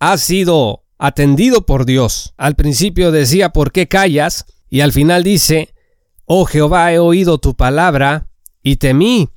ha 0.00 0.18
sido 0.18 0.84
atendido 0.98 1.64
por 1.64 1.86
Dios. 1.86 2.34
Al 2.36 2.56
principio 2.56 3.12
decía, 3.12 3.50
¿por 3.50 3.70
qué 3.70 3.86
callas? 3.86 4.46
Y 4.68 4.80
al 4.80 4.92
final 4.92 5.22
dice, 5.22 5.72
Oh 6.26 6.44
Jehová, 6.44 6.92
he 6.92 6.98
oído 6.98 7.38
tu 7.38 7.54
palabra 7.54 8.26
y 8.62 8.76
temí. 8.76 9.28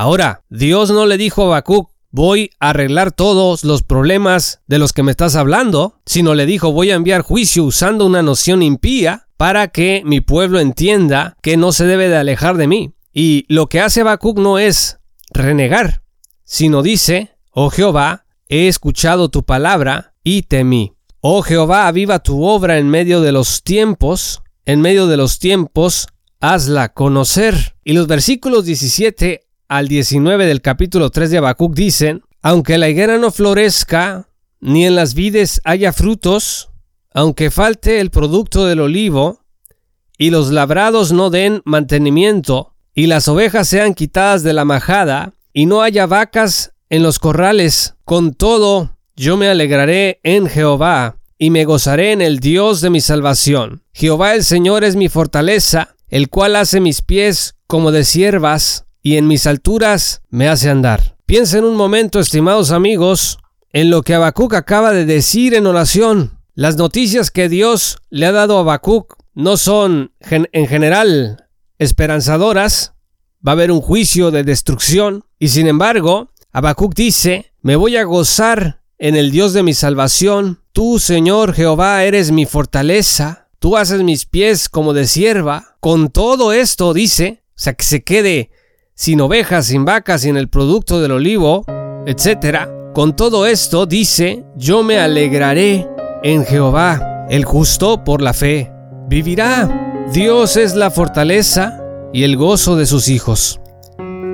Ahora, 0.00 0.44
Dios 0.48 0.92
no 0.92 1.06
le 1.06 1.16
dijo 1.16 1.42
a 1.42 1.46
Habacuc, 1.46 1.90
voy 2.12 2.52
a 2.60 2.70
arreglar 2.70 3.10
todos 3.10 3.64
los 3.64 3.82
problemas 3.82 4.60
de 4.68 4.78
los 4.78 4.92
que 4.92 5.02
me 5.02 5.10
estás 5.10 5.34
hablando, 5.34 5.98
sino 6.06 6.36
le 6.36 6.46
dijo, 6.46 6.70
voy 6.70 6.92
a 6.92 6.94
enviar 6.94 7.22
juicio 7.22 7.64
usando 7.64 8.06
una 8.06 8.22
noción 8.22 8.62
impía 8.62 9.26
para 9.36 9.66
que 9.66 10.02
mi 10.04 10.20
pueblo 10.20 10.60
entienda 10.60 11.36
que 11.42 11.56
no 11.56 11.72
se 11.72 11.84
debe 11.84 12.08
de 12.08 12.16
alejar 12.16 12.56
de 12.56 12.68
mí. 12.68 12.92
Y 13.12 13.44
lo 13.48 13.68
que 13.68 13.80
hace 13.80 14.02
Habacuc 14.02 14.38
no 14.38 14.60
es 14.60 15.00
renegar, 15.32 16.04
sino 16.44 16.84
dice, 16.84 17.36
oh 17.50 17.68
Jehová, 17.68 18.24
he 18.48 18.68
escuchado 18.68 19.30
tu 19.30 19.42
palabra 19.42 20.14
y 20.22 20.42
temí. 20.42 20.92
Oh 21.22 21.42
Jehová, 21.42 21.88
aviva 21.88 22.20
tu 22.20 22.44
obra 22.44 22.78
en 22.78 22.88
medio 22.88 23.20
de 23.20 23.32
los 23.32 23.64
tiempos, 23.64 24.42
en 24.64 24.80
medio 24.80 25.08
de 25.08 25.16
los 25.16 25.40
tiempos, 25.40 26.06
hazla 26.38 26.90
conocer. 26.92 27.74
Y 27.82 27.94
los 27.94 28.06
versículos 28.06 28.64
17 28.64 29.47
al 29.68 29.86
19 29.86 30.46
del 30.46 30.62
capítulo 30.62 31.10
3 31.10 31.30
de 31.30 31.38
Habacuc 31.38 31.74
dicen, 31.74 32.22
aunque 32.42 32.78
la 32.78 32.88
higuera 32.88 33.18
no 33.18 33.30
florezca, 33.30 34.28
ni 34.60 34.86
en 34.86 34.96
las 34.96 35.14
vides 35.14 35.60
haya 35.64 35.92
frutos, 35.92 36.70
aunque 37.12 37.50
falte 37.50 38.00
el 38.00 38.10
producto 38.10 38.64
del 38.64 38.80
olivo, 38.80 39.40
y 40.16 40.30
los 40.30 40.50
labrados 40.50 41.12
no 41.12 41.30
den 41.30 41.62
mantenimiento, 41.64 42.74
y 42.94 43.06
las 43.06 43.28
ovejas 43.28 43.68
sean 43.68 43.94
quitadas 43.94 44.42
de 44.42 44.54
la 44.54 44.64
majada, 44.64 45.34
y 45.52 45.66
no 45.66 45.82
haya 45.82 46.06
vacas 46.06 46.72
en 46.88 47.02
los 47.02 47.18
corrales. 47.18 47.94
Con 48.04 48.34
todo, 48.34 48.96
yo 49.16 49.36
me 49.36 49.48
alegraré 49.48 50.18
en 50.22 50.48
Jehová, 50.48 51.18
y 51.38 51.50
me 51.50 51.66
gozaré 51.66 52.12
en 52.12 52.22
el 52.22 52.40
Dios 52.40 52.80
de 52.80 52.90
mi 52.90 53.00
salvación. 53.00 53.82
Jehová 53.92 54.34
el 54.34 54.44
Señor 54.44 54.82
es 54.82 54.96
mi 54.96 55.08
fortaleza, 55.08 55.94
el 56.08 56.30
cual 56.30 56.56
hace 56.56 56.80
mis 56.80 57.02
pies 57.02 57.54
como 57.66 57.92
de 57.92 58.04
siervas, 58.04 58.87
y 59.02 59.16
en 59.16 59.26
mis 59.26 59.46
alturas 59.46 60.22
me 60.30 60.48
hace 60.48 60.70
andar. 60.70 61.16
Piensen 61.26 61.64
un 61.64 61.76
momento, 61.76 62.20
estimados 62.20 62.70
amigos, 62.70 63.38
en 63.72 63.90
lo 63.90 64.02
que 64.02 64.14
Habacuc 64.14 64.54
acaba 64.54 64.92
de 64.92 65.04
decir 65.04 65.54
en 65.54 65.66
oración. 65.66 66.38
Las 66.54 66.76
noticias 66.76 67.30
que 67.30 67.48
Dios 67.48 67.98
le 68.10 68.26
ha 68.26 68.32
dado 68.32 68.56
a 68.56 68.60
Habacuc 68.60 69.16
no 69.34 69.56
son 69.56 70.12
en 70.20 70.66
general 70.66 71.48
esperanzadoras. 71.78 72.94
Va 73.46 73.52
a 73.52 73.54
haber 73.54 73.70
un 73.70 73.80
juicio 73.80 74.30
de 74.30 74.42
destrucción. 74.42 75.24
Y 75.38 75.48
sin 75.48 75.68
embargo, 75.68 76.32
Habacuc 76.52 76.94
dice, 76.94 77.52
me 77.60 77.76
voy 77.76 77.96
a 77.96 78.04
gozar 78.04 78.82
en 78.98 79.14
el 79.14 79.30
Dios 79.30 79.52
de 79.52 79.62
mi 79.62 79.74
salvación. 79.74 80.62
Tú, 80.72 80.98
Señor 80.98 81.54
Jehová, 81.54 82.02
eres 82.04 82.32
mi 82.32 82.46
fortaleza. 82.46 83.48
Tú 83.58 83.76
haces 83.76 84.02
mis 84.02 84.26
pies 84.26 84.68
como 84.68 84.92
de 84.92 85.06
sierva. 85.06 85.76
Con 85.80 86.10
todo 86.10 86.52
esto, 86.52 86.92
dice, 86.94 87.44
o 87.50 87.52
sea, 87.54 87.74
que 87.74 87.84
se 87.84 88.02
quede 88.02 88.50
sin 88.98 89.20
ovejas, 89.20 89.66
sin 89.66 89.84
vacas, 89.84 90.22
sin 90.22 90.36
el 90.36 90.48
producto 90.48 91.00
del 91.00 91.12
olivo, 91.12 91.64
etc. 92.04 92.66
Con 92.92 93.14
todo 93.14 93.46
esto, 93.46 93.86
dice, 93.86 94.44
yo 94.56 94.82
me 94.82 94.98
alegraré 94.98 95.88
en 96.24 96.44
Jehová. 96.44 97.26
El 97.30 97.44
justo 97.44 98.02
por 98.02 98.20
la 98.20 98.32
fe 98.32 98.72
vivirá. 99.08 100.04
Dios 100.12 100.56
es 100.56 100.74
la 100.74 100.90
fortaleza 100.90 101.80
y 102.12 102.24
el 102.24 102.36
gozo 102.36 102.74
de 102.74 102.86
sus 102.86 103.08
hijos. 103.08 103.60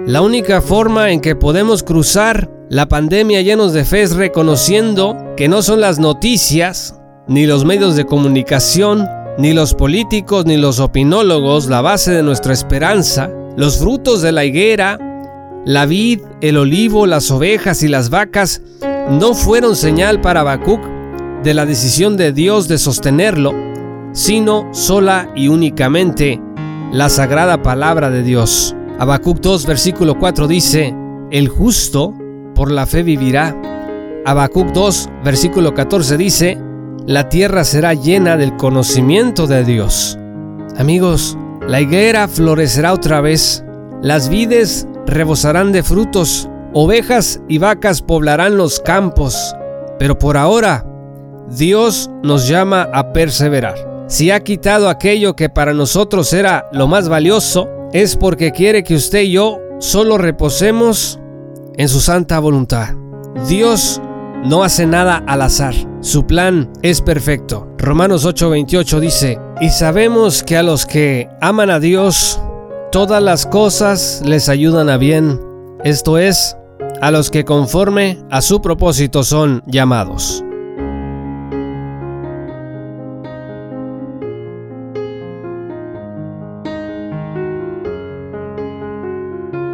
La 0.06 0.22
única 0.22 0.62
forma 0.62 1.10
en 1.10 1.20
que 1.20 1.36
podemos 1.36 1.82
cruzar 1.82 2.50
la 2.70 2.88
pandemia 2.88 3.42
llenos 3.42 3.74
de 3.74 3.84
fe 3.84 4.00
es 4.00 4.16
reconociendo 4.16 5.14
que 5.36 5.46
no 5.46 5.60
son 5.60 5.82
las 5.82 5.98
noticias, 5.98 6.98
ni 7.28 7.44
los 7.44 7.66
medios 7.66 7.96
de 7.96 8.06
comunicación, 8.06 9.06
ni 9.36 9.52
los 9.52 9.74
políticos, 9.74 10.46
ni 10.46 10.56
los 10.56 10.80
opinólogos 10.80 11.66
la 11.66 11.82
base 11.82 12.12
de 12.12 12.22
nuestra 12.22 12.54
esperanza, 12.54 13.30
los 13.56 13.78
frutos 13.78 14.22
de 14.22 14.32
la 14.32 14.44
higuera, 14.44 14.98
la 15.64 15.86
vid, 15.86 16.20
el 16.40 16.56
olivo, 16.58 17.06
las 17.06 17.30
ovejas 17.30 17.82
y 17.82 17.88
las 17.88 18.10
vacas 18.10 18.62
no 19.10 19.34
fueron 19.34 19.76
señal 19.76 20.20
para 20.20 20.40
Habacuc 20.40 20.80
de 21.42 21.54
la 21.54 21.66
decisión 21.66 22.16
de 22.16 22.32
Dios 22.32 22.68
de 22.68 22.78
sostenerlo, 22.78 23.52
sino 24.12 24.68
sola 24.72 25.30
y 25.36 25.48
únicamente 25.48 26.40
la 26.92 27.08
sagrada 27.08 27.62
palabra 27.62 28.10
de 28.10 28.22
Dios. 28.22 28.74
Habacuc 28.98 29.40
2 29.40 29.66
versículo 29.66 30.18
4 30.18 30.48
dice, 30.48 30.94
el 31.30 31.48
justo 31.48 32.14
por 32.54 32.70
la 32.70 32.86
fe 32.86 33.02
vivirá. 33.02 33.56
Habacuc 34.24 34.68
2 34.72 35.10
versículo 35.24 35.74
14 35.74 36.16
dice, 36.16 36.58
la 37.06 37.28
tierra 37.28 37.64
será 37.64 37.94
llena 37.94 38.36
del 38.36 38.56
conocimiento 38.56 39.46
de 39.46 39.64
Dios. 39.64 40.18
Amigos, 40.78 41.36
la 41.68 41.80
higuera 41.80 42.28
florecerá 42.28 42.92
otra 42.92 43.20
vez, 43.20 43.64
las 44.02 44.28
vides 44.28 44.86
rebosarán 45.06 45.72
de 45.72 45.82
frutos, 45.82 46.48
ovejas 46.72 47.40
y 47.48 47.58
vacas 47.58 48.02
poblarán 48.02 48.56
los 48.56 48.80
campos, 48.80 49.54
pero 49.98 50.18
por 50.18 50.36
ahora 50.36 50.86
Dios 51.48 52.10
nos 52.22 52.48
llama 52.48 52.88
a 52.92 53.12
perseverar. 53.12 54.04
Si 54.08 54.30
ha 54.30 54.40
quitado 54.40 54.88
aquello 54.88 55.34
que 55.34 55.48
para 55.48 55.72
nosotros 55.72 56.32
era 56.32 56.66
lo 56.72 56.86
más 56.86 57.08
valioso, 57.08 57.68
es 57.92 58.16
porque 58.16 58.52
quiere 58.52 58.82
que 58.82 58.94
usted 58.94 59.22
y 59.22 59.32
yo 59.32 59.58
solo 59.78 60.18
reposemos 60.18 61.18
en 61.76 61.88
su 61.88 62.00
santa 62.00 62.38
voluntad. 62.38 62.88
Dios 63.48 64.00
no 64.44 64.62
hace 64.62 64.86
nada 64.86 65.22
al 65.26 65.42
azar. 65.42 65.74
Su 66.00 66.26
plan 66.26 66.70
es 66.82 67.00
perfecto. 67.00 67.68
Romanos 67.78 68.26
8:28 68.26 69.00
dice, 69.00 69.38
y 69.60 69.70
sabemos 69.70 70.42
que 70.42 70.56
a 70.56 70.62
los 70.62 70.86
que 70.86 71.28
aman 71.40 71.70
a 71.70 71.80
Dios, 71.80 72.40
todas 72.92 73.22
las 73.22 73.46
cosas 73.46 74.22
les 74.24 74.48
ayudan 74.48 74.90
a 74.90 74.98
bien. 74.98 75.40
Esto 75.82 76.18
es, 76.18 76.56
a 77.00 77.10
los 77.10 77.30
que 77.30 77.44
conforme 77.44 78.18
a 78.30 78.40
su 78.40 78.60
propósito 78.60 79.24
son 79.24 79.62
llamados. 79.66 80.44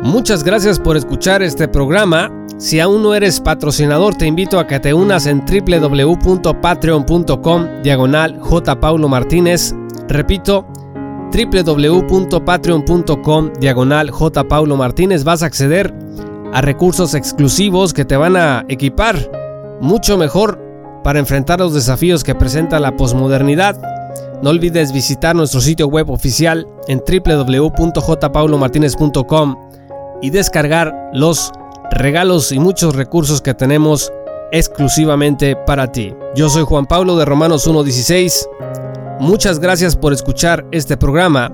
Muchas 0.02 0.42
gracias 0.42 0.80
por 0.80 0.96
escuchar 0.96 1.42
este 1.42 1.68
programa. 1.68 2.39
Si 2.60 2.78
aún 2.78 3.02
no 3.02 3.14
eres 3.14 3.40
patrocinador, 3.40 4.14
te 4.16 4.26
invito 4.26 4.58
a 4.58 4.66
que 4.66 4.78
te 4.78 4.92
unas 4.92 5.24
en 5.24 5.42
www.patreon.com 5.46 7.66
diagonal 7.82 8.38
J. 8.38 8.78
Paulo 8.78 9.08
Martínez. 9.08 9.74
Repito, 10.08 10.66
www.patreon.com 11.32 13.52
diagonal 13.58 14.10
J. 14.10 14.44
Paulo 14.46 14.76
Martínez. 14.76 15.24
Vas 15.24 15.42
a 15.42 15.46
acceder 15.46 15.94
a 16.52 16.60
recursos 16.60 17.14
exclusivos 17.14 17.94
que 17.94 18.04
te 18.04 18.18
van 18.18 18.36
a 18.36 18.66
equipar 18.68 19.16
mucho 19.80 20.18
mejor 20.18 20.60
para 21.02 21.18
enfrentar 21.18 21.60
los 21.60 21.72
desafíos 21.72 22.22
que 22.22 22.34
presenta 22.34 22.78
la 22.78 22.94
posmodernidad. 22.94 23.80
No 24.42 24.50
olvides 24.50 24.92
visitar 24.92 25.34
nuestro 25.34 25.62
sitio 25.62 25.86
web 25.86 26.10
oficial 26.10 26.66
en 26.88 26.98
www.jpaulomartinez.com 26.98 29.56
y 30.20 30.28
descargar 30.28 30.94
los 31.14 31.50
regalos 31.90 32.52
y 32.52 32.58
muchos 32.58 32.94
recursos 32.94 33.42
que 33.42 33.54
tenemos 33.54 34.12
exclusivamente 34.52 35.56
para 35.56 35.90
ti. 35.92 36.14
Yo 36.34 36.48
soy 36.48 36.64
Juan 36.64 36.86
Pablo 36.86 37.16
de 37.16 37.24
Romanos 37.24 37.68
1.16. 37.68 39.18
Muchas 39.20 39.58
gracias 39.58 39.96
por 39.96 40.12
escuchar 40.12 40.66
este 40.72 40.96
programa 40.96 41.52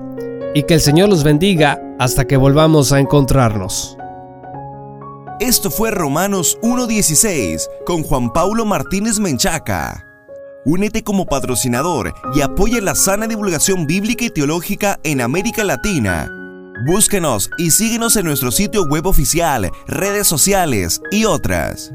y 0.53 0.63
que 0.63 0.75
el 0.75 0.81
Señor 0.81 1.09
los 1.09 1.23
bendiga 1.23 1.79
hasta 1.99 2.25
que 2.25 2.37
volvamos 2.37 2.91
a 2.91 2.99
encontrarnos. 2.99 3.97
Esto 5.39 5.69
fue 5.69 5.91
Romanos 5.91 6.57
1.16 6.61 7.67
con 7.85 8.03
Juan 8.03 8.31
Pablo 8.31 8.65
Martínez 8.65 9.19
Menchaca. 9.19 10.03
Únete 10.65 11.03
como 11.03 11.25
patrocinador 11.25 12.13
y 12.33 12.41
apoya 12.41 12.81
la 12.81 12.95
sana 12.95 13.27
divulgación 13.27 13.85
bíblica 13.85 14.25
y 14.25 14.29
teológica 14.29 14.99
en 15.03 15.21
América 15.21 15.63
Latina 15.63 16.29
Búsquenos 16.85 17.49
y 17.57 17.71
síguenos 17.71 18.15
en 18.17 18.25
nuestro 18.25 18.51
sitio 18.51 18.83
web 18.85 19.07
oficial, 19.07 19.71
redes 19.87 20.27
sociales 20.27 21.01
y 21.11 21.25
otras. 21.25 21.91